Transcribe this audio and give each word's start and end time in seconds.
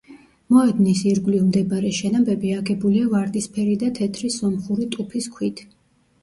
მოედნის 0.53 1.01
ირგვლივ 1.09 1.43
მდებარე 1.49 1.91
შენობები 1.97 2.53
აგებულია 2.61 3.11
ვარდისფერი 3.13 3.77
და 3.85 3.91
თეთრი 4.01 4.33
სომხური 4.39 4.89
ტუფის 4.97 5.31
ქვით. 5.37 5.65